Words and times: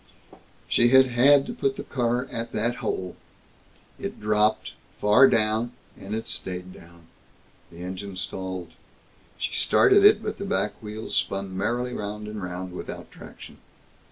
She 0.67 0.87
had 0.89 1.09
had 1.09 1.45
to 1.45 1.53
put 1.53 1.75
the 1.75 1.83
car 1.83 2.25
at 2.31 2.53
that 2.53 2.77
hole. 2.77 3.15
It 3.99 4.19
dropped, 4.19 4.71
far 4.99 5.27
down, 5.29 5.73
and 5.95 6.15
it 6.15 6.27
stayed 6.27 6.73
down. 6.73 7.03
The 7.71 7.83
engine 7.83 8.15
stalled. 8.15 8.71
She 9.37 9.53
started 9.53 10.03
it, 10.03 10.23
but 10.23 10.39
the 10.39 10.45
back 10.45 10.73
wheels 10.81 11.13
spun 11.15 11.55
merrily 11.55 11.93
round 11.93 12.27
and 12.27 12.41
round, 12.41 12.73
without 12.73 13.11
traction. 13.11 13.57